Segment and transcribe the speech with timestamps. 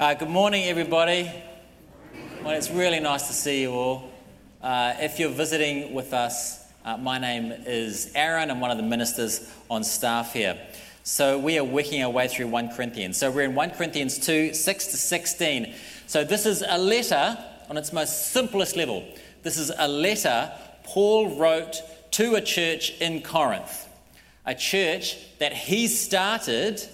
[0.00, 1.28] Uh, good morning, everybody.
[2.44, 4.08] Well, it's really nice to see you all.
[4.62, 8.48] Uh, if you're visiting with us, uh, my name is Aaron.
[8.48, 10.56] I'm one of the ministers on staff here.
[11.02, 13.16] So we are working our way through 1 Corinthians.
[13.16, 15.74] So we're in 1 Corinthians 2 6 to 16.
[16.06, 17.36] So this is a letter
[17.68, 19.04] on its most simplest level.
[19.42, 20.52] This is a letter
[20.84, 23.88] Paul wrote to a church in Corinth,
[24.46, 26.88] a church that he started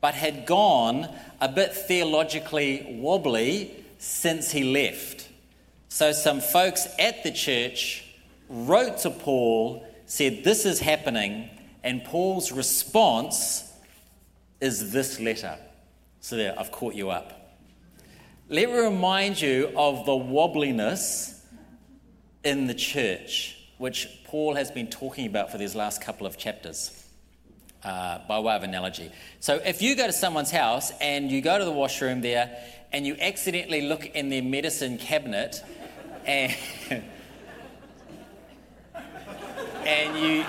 [0.00, 1.08] but had gone
[1.40, 5.28] a bit theologically wobbly since he left.
[5.88, 8.04] So, some folks at the church
[8.48, 11.48] wrote to Paul, said, This is happening,
[11.82, 13.72] and Paul's response
[14.60, 15.56] is this letter.
[16.20, 17.56] So, there, I've caught you up.
[18.48, 21.40] Let me remind you of the wobbliness
[22.44, 27.05] in the church, which Paul has been talking about for these last couple of chapters
[27.86, 29.10] uh, by way of analogy.
[29.38, 32.58] So if you go to someone's house and you go to the washroom there
[32.92, 35.62] and you accidentally look in their medicine cabinet
[36.26, 36.54] and,
[39.86, 40.44] and you,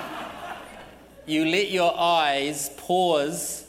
[1.27, 3.65] you let your eyes pause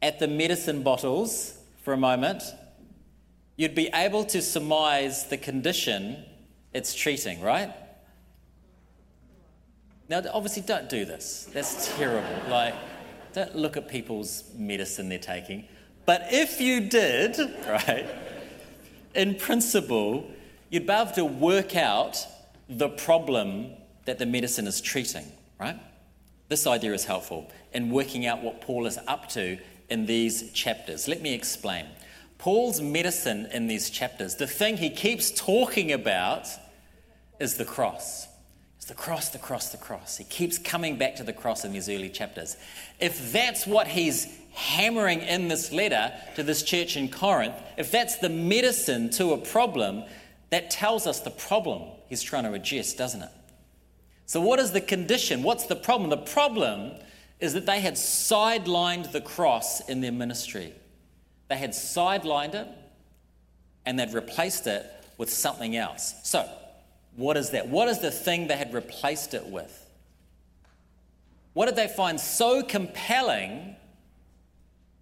[0.00, 2.42] at the medicine bottles for a moment,
[3.56, 6.24] you'd be able to surmise the condition
[6.72, 7.70] it's treating, right?
[10.12, 11.48] Now, obviously, don't do this.
[11.54, 12.50] That's terrible.
[12.50, 12.74] Like,
[13.32, 15.64] don't look at people's medicine they're taking.
[16.04, 18.04] But if you did, right,
[19.14, 20.30] in principle,
[20.68, 22.26] you'd be able to work out
[22.68, 23.70] the problem
[24.04, 25.24] that the medicine is treating,
[25.58, 25.80] right?
[26.50, 29.56] This idea is helpful in working out what Paul is up to
[29.88, 31.08] in these chapters.
[31.08, 31.86] Let me explain.
[32.36, 36.48] Paul's medicine in these chapters, the thing he keeps talking about
[37.40, 38.28] is the cross.
[38.82, 40.16] It's the cross, the cross, the cross.
[40.16, 42.56] He keeps coming back to the cross in these early chapters.
[42.98, 48.16] If that's what he's hammering in this letter to this church in Corinth, if that's
[48.16, 50.02] the medicine to a problem,
[50.50, 53.30] that tells us the problem he's trying to address, doesn't it?
[54.26, 55.44] So, what is the condition?
[55.44, 56.10] What's the problem?
[56.10, 56.94] The problem
[57.38, 60.72] is that they had sidelined the cross in their ministry.
[61.46, 62.66] They had sidelined it
[63.86, 64.84] and they'd replaced it
[65.18, 66.16] with something else.
[66.24, 66.50] So,
[67.16, 67.68] what is that?
[67.68, 69.78] What is the thing they had replaced it with?
[71.52, 73.76] What did they find so compelling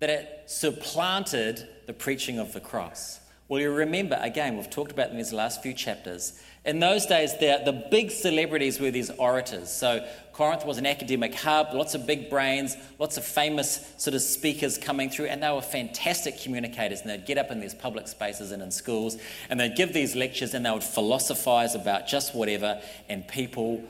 [0.01, 3.21] that it supplanted the preaching of the cross?
[3.51, 6.41] Well, you remember, again, we've talked about in these last few chapters.
[6.65, 9.73] In those days, the big celebrities were these orators.
[9.73, 14.23] So, Corinth was an academic hub, lots of big brains, lots of famous sort of
[14.23, 17.01] speakers coming through, and they were fantastic communicators.
[17.01, 19.17] And they'd get up in these public spaces and in schools,
[19.49, 23.83] and they'd give these lectures, and they would philosophize about just whatever, and people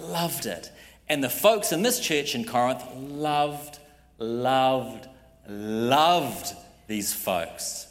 [0.00, 0.72] loved it.
[1.08, 3.78] And the folks in this church in Corinth loved,
[4.18, 5.06] loved,
[5.48, 6.54] loved
[6.88, 7.85] these folks.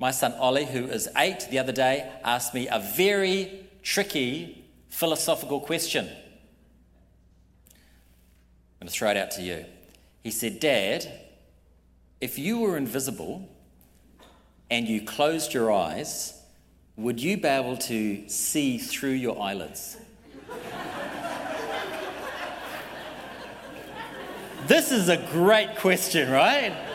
[0.00, 5.60] My son Ollie, who is eight, the other day asked me a very tricky philosophical
[5.60, 6.06] question.
[6.06, 6.14] I'm
[8.80, 9.66] going to throw it out to you.
[10.24, 11.06] He said, Dad,
[12.18, 13.46] if you were invisible
[14.70, 16.32] and you closed your eyes,
[16.96, 19.98] would you be able to see through your eyelids?
[24.66, 26.89] this is a great question, right?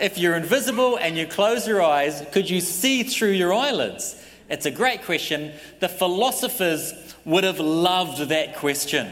[0.00, 4.16] If you're invisible and you close your eyes, could you see through your eyelids?
[4.48, 5.52] It's a great question.
[5.78, 6.92] The philosophers
[7.24, 9.08] would have loved that question.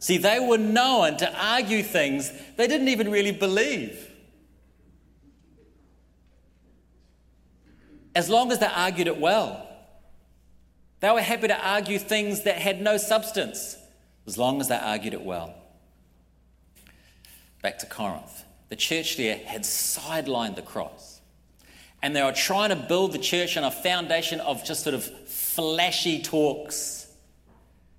[0.00, 4.04] See, they were known to argue things they didn't even really believe.
[8.14, 9.64] As long as they argued it well.
[11.00, 13.76] They were happy to argue things that had no substance,
[14.26, 15.54] as long as they argued it well.
[17.62, 21.20] Back to Corinth the church there had sidelined the cross.
[22.02, 25.04] And they were trying to build the church on a foundation of just sort of
[25.04, 27.12] flashy talks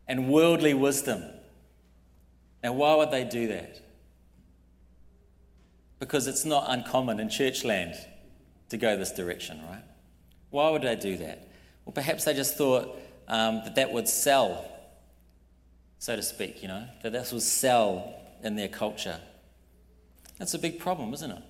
[0.07, 1.23] and worldly wisdom.
[2.63, 3.81] Now, why would they do that?
[5.99, 7.95] Because it's not uncommon in church land
[8.69, 9.83] to go this direction, right?
[10.49, 11.47] Why would they do that?
[11.85, 12.97] Well, perhaps they just thought
[13.27, 14.65] um, that that would sell,
[15.97, 18.13] so to speak, you know, that this would sell
[18.43, 19.19] in their culture.
[20.39, 21.43] That's a big problem, isn't it?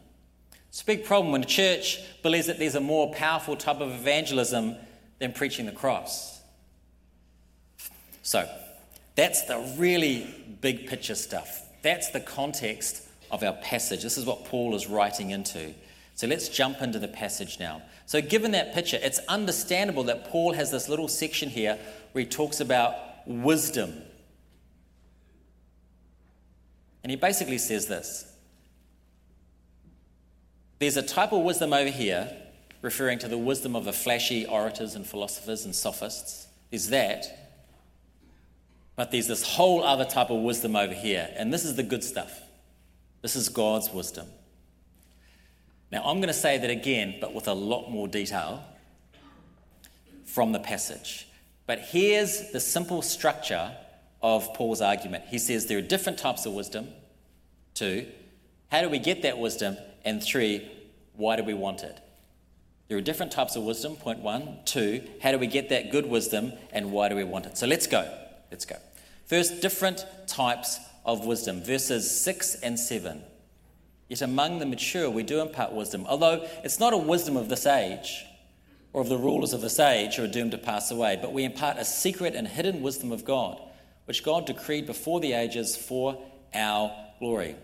[0.68, 3.92] It's a big problem when the church believes that there's a more powerful type of
[3.92, 4.76] evangelism
[5.20, 6.42] than preaching the cross.
[8.22, 8.48] So,
[9.16, 10.28] that's the really
[10.62, 11.68] big picture stuff.
[11.82, 14.04] That's the context of our passage.
[14.04, 15.74] This is what Paul is writing into.
[16.16, 17.82] So let's jump into the passage now.
[18.06, 21.80] So, given that picture, it's understandable that Paul has this little section here
[22.12, 22.96] where he talks about
[23.26, 23.94] wisdom.
[27.04, 28.29] And he basically says this
[30.80, 32.32] There's a type of wisdom over here,
[32.82, 36.48] referring to the wisdom of the flashy orators and philosophers and sophists.
[36.70, 37.26] There's that.
[38.96, 42.04] But there's this whole other type of wisdom over here, and this is the good
[42.04, 42.42] stuff.
[43.22, 44.28] This is God's wisdom.
[45.92, 48.64] Now, I'm going to say that again, but with a lot more detail
[50.26, 51.28] from the passage.
[51.66, 53.76] But here's the simple structure
[54.22, 55.26] of Paul's argument.
[55.28, 56.90] He says there are different types of wisdom.
[57.74, 58.08] Two,
[58.72, 59.78] how do we get that wisdom?
[60.06, 60.70] And three,
[61.16, 62.00] why do we want it?
[62.88, 64.60] There are different types of wisdom, point one.
[64.66, 67.58] Two, how do we get that good wisdom and why do we want it?
[67.58, 68.12] So let's go.
[68.50, 68.78] Let's go.
[69.26, 73.22] First, different types of wisdom, verses 6 and 7.
[74.08, 77.68] Yet among the mature we do impart wisdom, although it's not a wisdom of this
[77.68, 78.26] age
[78.92, 81.44] or of the rulers of this age who are doomed to pass away, but we
[81.44, 83.62] impart a secret and hidden wisdom of God,
[84.06, 86.20] which God decreed before the ages for
[86.56, 87.56] our glory.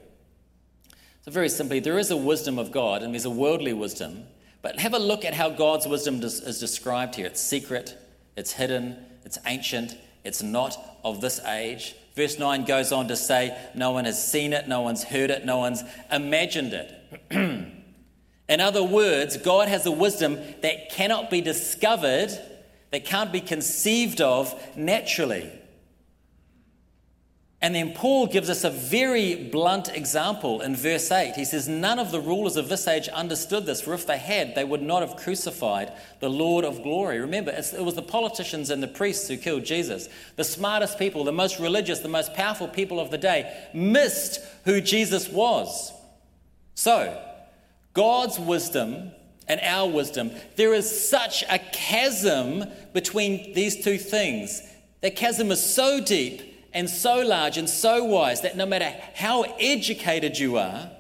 [1.26, 4.26] So, very simply, there is a wisdom of God and there's a worldly wisdom,
[4.62, 7.26] but have a look at how God's wisdom is described here.
[7.26, 7.98] It's secret,
[8.36, 11.96] it's hidden, it's ancient, it's not of this age.
[12.16, 15.46] Verse 9 goes on to say, No one has seen it, no one's heard it,
[15.46, 16.94] no one's imagined it.
[18.48, 22.30] In other words, God has a wisdom that cannot be discovered,
[22.92, 25.52] that can't be conceived of naturally.
[27.66, 31.34] And then Paul gives us a very blunt example in verse 8.
[31.34, 34.54] He says, None of the rulers of this age understood this, for if they had,
[34.54, 37.20] they would not have crucified the Lord of glory.
[37.20, 40.10] Remember, it was the politicians and the priests who killed Jesus.
[40.36, 44.80] The smartest people, the most religious, the most powerful people of the day missed who
[44.80, 45.92] Jesus was.
[46.76, 47.20] So,
[47.96, 49.12] God's wisdom
[49.48, 54.62] and our wisdom, there is such a chasm between these two things.
[55.02, 59.44] That chasm is so deep and so large and so wise that no matter how
[59.60, 60.92] educated you are,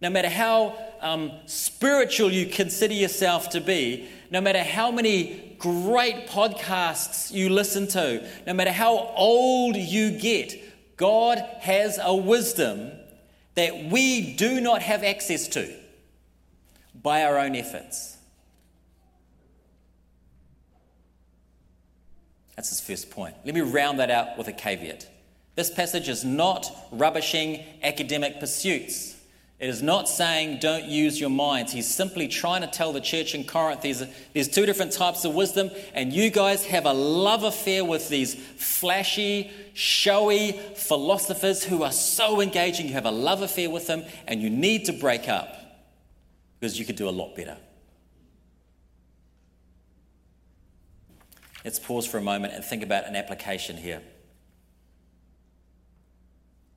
[0.00, 6.28] no matter how um, spiritual you consider yourself to be, no matter how many great
[6.28, 12.92] podcasts you listen to, no matter how old you get, God has a wisdom
[13.56, 15.68] that we do not have access to
[17.02, 18.11] by our own efforts.
[22.56, 23.34] That's his first point.
[23.44, 25.08] Let me round that out with a caveat.
[25.54, 29.16] This passage is not rubbishing academic pursuits.
[29.58, 31.72] It is not saying don't use your minds.
[31.72, 34.02] He's simply trying to tell the church in Corinth there's,
[34.34, 38.34] there's two different types of wisdom, and you guys have a love affair with these
[38.34, 42.88] flashy, showy philosophers who are so engaging.
[42.88, 45.56] You have a love affair with them, and you need to break up
[46.58, 47.56] because you could do a lot better.
[51.64, 54.02] Let's pause for a moment and think about an application here.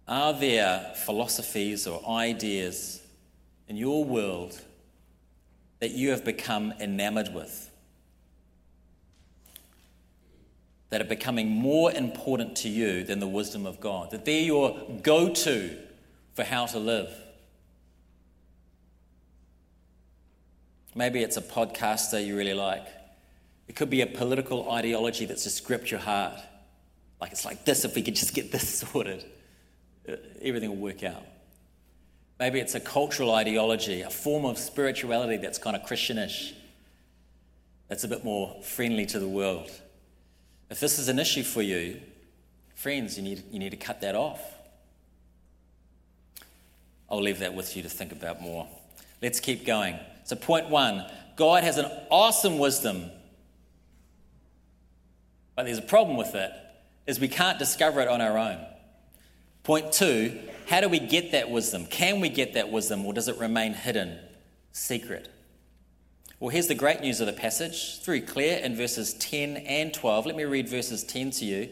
[0.08, 3.02] Are there philosophies or ideas
[3.68, 4.62] in your world
[5.80, 7.72] that you have become enamored with?
[10.92, 14.12] That are becoming more important to you than the wisdom of God?
[14.12, 15.76] That they're your go to
[16.36, 17.12] for how to live?
[20.94, 22.86] Maybe it's a podcaster you really like.
[23.68, 26.40] It could be a political ideology that's just gripped your heart.
[27.20, 29.26] Like it's like this, if we could just get this sorted,
[30.08, 31.24] uh, everything will work out.
[32.40, 36.54] Maybe it's a cultural ideology, a form of spirituality that's kind of Christianish,
[37.88, 39.72] that's a bit more friendly to the world.
[40.70, 42.02] If this is an issue for you,
[42.76, 44.42] friends, you need, you need to cut that off.
[47.10, 48.68] I'll leave that with you to think about more.
[49.22, 49.98] Let's keep going.
[50.26, 53.12] So, point one God has an awesome wisdom
[55.56, 56.52] but there's a problem with it,
[57.08, 58.60] is we can't discover it on our own.
[59.64, 61.86] Point two, how do we get that wisdom?
[61.86, 64.20] Can we get that wisdom or does it remain hidden,
[64.72, 65.30] secret?
[66.40, 67.96] Well, here's the great news of the passage.
[67.98, 70.26] It's very clear in verses 10 and 12.
[70.26, 71.70] Let me read verses 10 to you.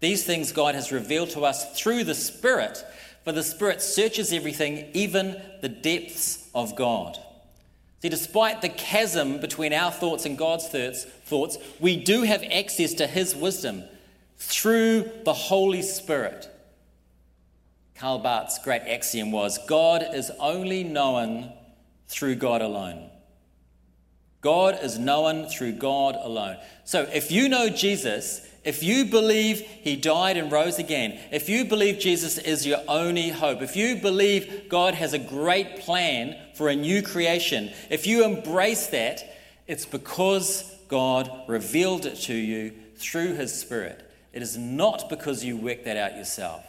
[0.00, 2.84] These things God has revealed to us through the Spirit,
[3.24, 7.18] for the Spirit searches everything, even the depths of God.
[8.04, 13.06] See, despite the chasm between our thoughts and God's thoughts, we do have access to
[13.06, 13.82] His wisdom
[14.36, 16.46] through the Holy Spirit.
[17.94, 21.50] Karl Barth's great axiom was God is only known
[22.06, 23.08] through God alone.
[24.42, 26.58] God is known through God alone.
[26.84, 31.64] So if you know Jesus, if you believe he died and rose again, if you
[31.64, 36.68] believe Jesus is your only hope, if you believe God has a great plan for
[36.68, 39.22] a new creation, if you embrace that,
[39.66, 44.10] it's because God revealed it to you through his Spirit.
[44.32, 46.64] It is not because you work that out yourself.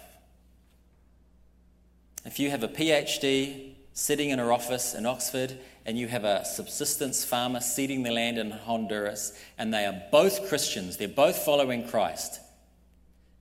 [2.26, 6.44] If you have a PhD, sitting in her office in Oxford, and you have a
[6.44, 11.88] subsistence farmer seeding the land in Honduras, and they are both Christians, they're both following
[11.88, 12.40] Christ.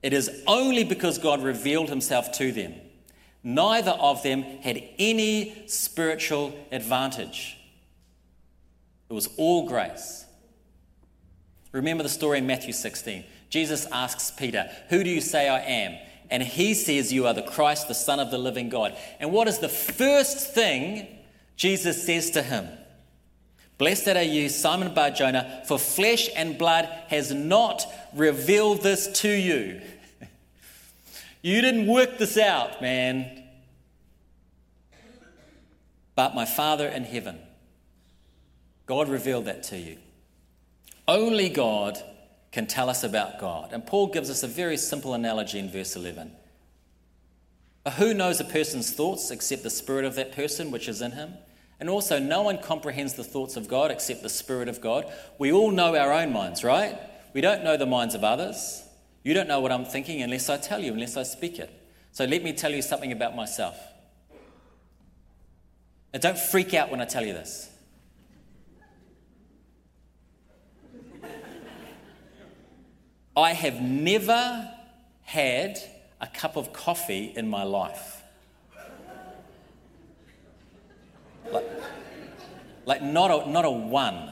[0.03, 2.75] It is only because God revealed himself to them.
[3.43, 7.57] Neither of them had any spiritual advantage.
[9.09, 10.25] It was all grace.
[11.71, 13.23] Remember the story in Matthew 16.
[13.49, 15.97] Jesus asks Peter, Who do you say I am?
[16.31, 18.95] And he says, You are the Christ, the Son of the living God.
[19.19, 21.07] And what is the first thing
[21.55, 22.67] Jesus says to him?
[23.77, 29.29] Blessed are you, Simon Bar Jonah, for flesh and blood has not revealed this to
[29.29, 29.81] you.
[31.41, 33.43] you didn't work this out, man.
[36.15, 37.37] But my Father in heaven,
[38.85, 39.97] God revealed that to you.
[41.07, 42.01] Only God
[42.53, 43.73] can tell us about God.
[43.73, 46.31] And Paul gives us a very simple analogy in verse 11.
[47.97, 51.33] Who knows a person's thoughts except the spirit of that person which is in him?
[51.79, 55.11] And also, no one comprehends the thoughts of God except the Spirit of God.
[55.37, 56.97] We all know our own minds, right?
[57.33, 58.81] We don't know the minds of others.
[59.23, 61.69] You don't know what I'm thinking unless I tell you, unless I speak it.
[62.11, 63.77] So let me tell you something about myself.
[66.13, 67.69] And don't freak out when I tell you this.
[73.35, 74.71] I have never
[75.23, 75.77] had
[76.21, 78.23] a cup of coffee in my life.
[82.85, 84.29] Like not, a, not a one.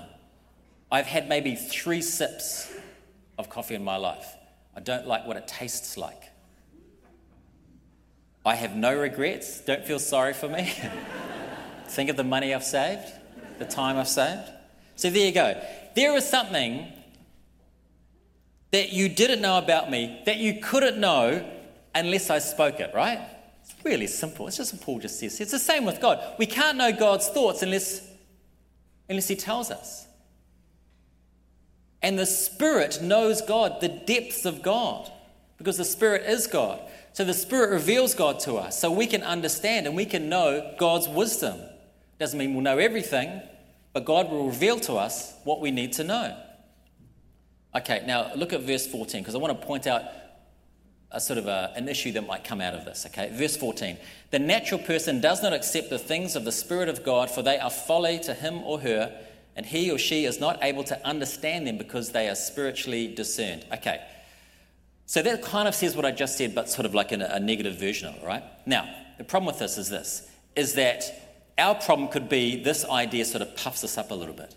[0.92, 2.72] I've had maybe three sips
[3.38, 4.28] of coffee in my life.
[4.76, 6.30] I don't like what it tastes like.
[8.46, 9.62] I have no regrets.
[9.62, 10.74] Don't feel sorry for me.
[11.88, 13.08] Think of the money I've saved,
[13.60, 14.50] the time I've saved.
[14.96, 15.62] So there you go.
[15.96, 16.92] There is something
[18.72, 21.48] that you didn't know about me that you couldn't know
[21.94, 23.20] unless I spoke it, right?
[23.62, 24.48] It's really simple.
[24.48, 25.40] It's just what Paul just says.
[25.40, 26.20] It's the same with God.
[26.40, 28.02] We can't know God's thoughts unless,
[29.10, 30.08] unless He tells us.
[32.02, 35.10] And the Spirit knows God, the depths of God,
[35.58, 36.80] because the Spirit is God.
[37.14, 40.76] So the Spirit reveals God to us so we can understand and we can know
[40.78, 41.60] God's wisdom.
[42.20, 43.42] Doesn't mean we'll know everything,
[43.94, 46.38] but God will reveal to us what we need to know.
[47.76, 50.04] Okay, now look at verse 14 because I want to point out
[51.14, 53.06] a sort of a, an issue that might come out of this.
[53.06, 53.98] Okay, verse 14.
[54.32, 57.60] The natural person does not accept the things of the Spirit of God, for they
[57.60, 59.16] are folly to him or her,
[59.56, 63.66] and he or she is not able to understand them because they are spiritually discerned.
[63.72, 64.02] Okay,
[65.06, 67.40] so that kind of says what I just said, but sort of like a, a
[67.40, 68.44] negative version of it, right?
[68.66, 71.04] Now, the problem with this is this: is that
[71.58, 74.56] our problem could be this idea sort of puffs us up a little bit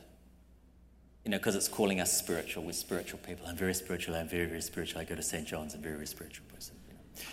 [1.26, 2.62] you know, because it's calling us spiritual.
[2.62, 3.48] We're spiritual people.
[3.48, 4.14] I'm very spiritual.
[4.14, 5.00] I'm very, very spiritual.
[5.00, 5.44] I go to St.
[5.44, 5.74] John's.
[5.74, 6.76] I'm a very, very spiritual person.
[6.86, 7.24] You know.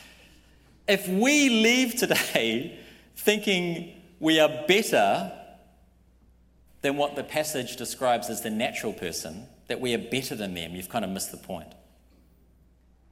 [0.88, 2.80] If we leave today
[3.16, 5.32] thinking we are better
[6.82, 10.76] than what the passage describes as the natural person, that we are better than them,
[10.76, 11.72] you've kind of missed the point.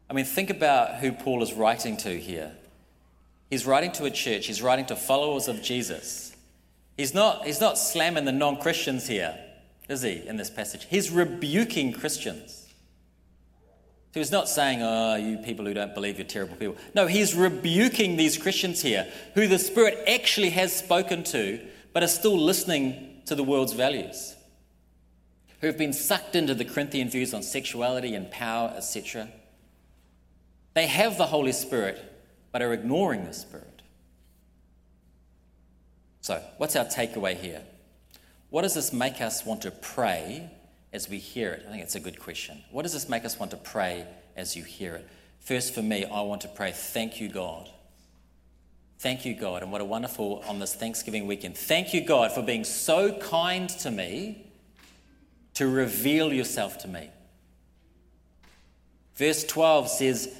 [0.09, 2.53] I mean, think about who Paul is writing to here.
[3.51, 6.35] He's writing to a church, he's writing to followers of Jesus.
[6.97, 9.37] He's not, he's not slamming the non Christians here
[9.91, 10.87] is he, in this passage?
[10.89, 12.61] He's rebuking Christians.
[14.13, 16.75] So he's not saying, oh, you people who don't believe, you're terrible people.
[16.93, 22.07] No, he's rebuking these Christians here who the Spirit actually has spoken to, but are
[22.07, 24.35] still listening to the world's values,
[25.61, 29.29] who have been sucked into the Corinthian views on sexuality and power, etc.
[30.73, 32.01] They have the Holy Spirit,
[32.51, 33.81] but are ignoring the Spirit.
[36.19, 37.61] So, what's our takeaway here?
[38.51, 40.51] What does this make us want to pray
[40.93, 41.65] as we hear it?
[41.65, 42.61] I think it's a good question.
[42.69, 44.05] What does this make us want to pray
[44.35, 45.07] as you hear it?
[45.39, 47.69] First, for me, I want to pray, Thank you, God.
[48.99, 49.63] Thank you, God.
[49.63, 51.57] And what a wonderful on this Thanksgiving weekend.
[51.57, 54.45] Thank you, God, for being so kind to me
[55.55, 57.09] to reveal yourself to me.
[59.15, 60.37] Verse 12 says,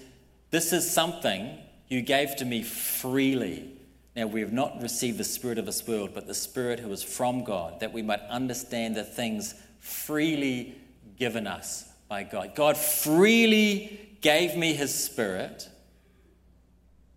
[0.52, 3.72] This is something you gave to me freely.
[4.16, 7.02] Now, we have not received the Spirit of this world, but the Spirit who is
[7.02, 10.76] from God, that we might understand the things freely
[11.18, 12.56] given us by God.
[12.56, 15.70] God freely gave me His Spirit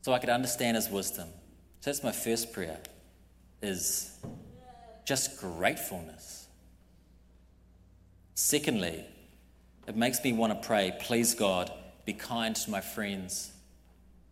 [0.03, 1.29] so I could understand His wisdom.
[1.81, 2.79] So that's my first prayer,
[3.61, 4.17] is
[5.05, 6.47] just gratefulness.
[8.35, 9.05] Secondly,
[9.89, 11.73] it makes me want to pray, please God,
[12.05, 13.53] be kind to my friends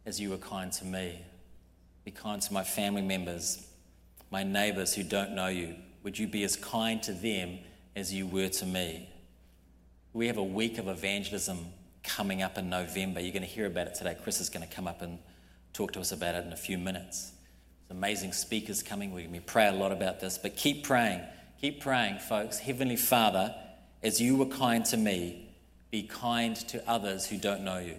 [0.06, 1.20] as you were kind to me.
[2.04, 3.66] Be kind to my family members,
[4.30, 5.76] my neighbors who don't know you.
[6.02, 7.58] Would you be as kind to them
[7.94, 9.08] as you were to me?
[10.12, 11.58] We have a week of evangelism
[12.02, 13.20] coming up in November.
[13.20, 14.16] You're going to hear about it today.
[14.20, 15.18] Chris is going to come up and
[15.72, 17.32] talk to us about it in a few minutes.
[17.82, 19.12] It's amazing speakers coming.
[19.12, 21.20] We're going to pray a lot about this, but keep praying.
[21.60, 22.58] Keep praying, folks.
[22.58, 23.54] Heavenly Father,
[24.02, 25.48] as you were kind to me,
[25.92, 27.96] be kind to others who don't know you.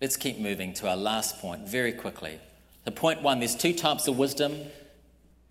[0.00, 2.38] Let's keep moving to our last point very quickly.
[2.84, 4.66] So, point one there's two types of wisdom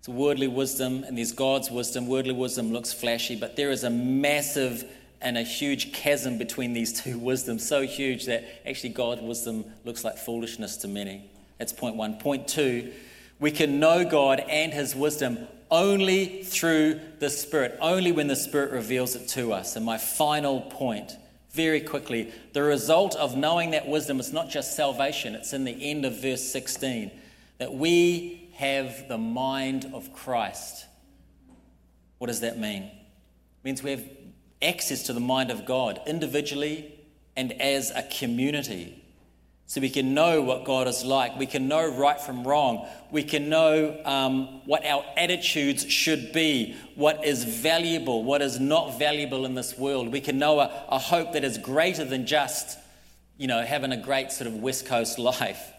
[0.06, 2.06] it's worldly wisdom, and there's God's wisdom.
[2.06, 4.84] Worldly wisdom looks flashy, but there is a massive
[5.20, 10.04] and a huge chasm between these two wisdoms, so huge that actually God's wisdom looks
[10.04, 11.28] like foolishness to many.
[11.58, 12.18] That's point one.
[12.18, 12.92] Point two,
[13.40, 18.70] we can know God and His wisdom only through the Spirit, only when the Spirit
[18.70, 19.74] reveals it to us.
[19.74, 21.16] And my final point,
[21.56, 25.90] very quickly, the result of knowing that wisdom is not just salvation, it's in the
[25.90, 27.10] end of verse 16
[27.58, 30.86] that we have the mind of Christ.
[32.18, 32.82] What does that mean?
[32.82, 32.92] It
[33.64, 34.04] means we have
[34.62, 36.94] access to the mind of God individually
[37.36, 39.02] and as a community.
[39.68, 41.36] So we can know what God is like.
[41.36, 42.86] We can know right from wrong.
[43.10, 48.96] We can know um, what our attitudes should be, what is valuable, what is not
[48.96, 50.12] valuable in this world.
[50.12, 52.78] We can know a, a hope that is greater than just,
[53.38, 55.72] you know, having a great sort of West Coast life.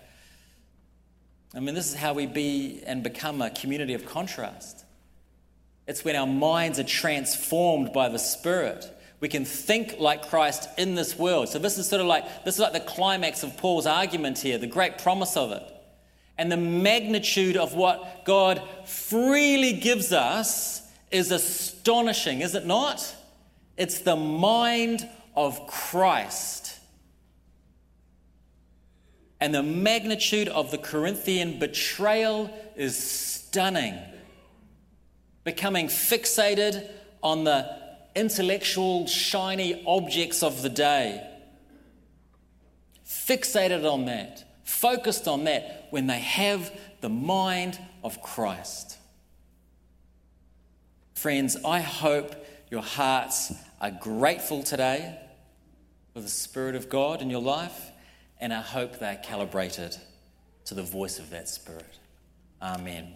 [1.55, 4.83] I mean, this is how we be and become a community of contrast.
[5.87, 8.85] It's when our minds are transformed by the Spirit.
[9.19, 11.49] We can think like Christ in this world.
[11.49, 14.57] So this is sort of like this is like the climax of Paul's argument here,
[14.57, 15.63] the great promise of it.
[16.37, 23.15] And the magnitude of what God freely gives us is astonishing, is it not?
[23.75, 26.77] It's the mind of Christ.
[29.39, 33.97] And the magnitude of the Corinthian betrayal is stunning
[35.47, 36.91] becoming fixated
[37.23, 37.86] on the
[38.17, 41.25] intellectual, shiny objects of the day.
[43.05, 46.71] Fixated on that, focused on that, when they have
[47.01, 48.97] the mind of Christ.
[51.13, 52.35] Friends, I hope
[52.69, 55.17] your hearts are grateful today
[56.13, 57.91] for the Spirit of God in your life,
[58.41, 59.95] and I hope they're calibrated
[60.65, 61.99] to the voice of that Spirit.
[62.61, 63.13] Amen.